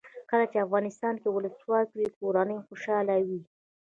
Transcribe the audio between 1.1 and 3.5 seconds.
کې ولسواکي وي کورنۍ خوشحاله وي.